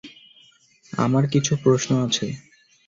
আমার 0.93 1.23
কিছু 1.27 1.53
প্রশ্ন 1.63 1.89
আছে। 2.05 2.27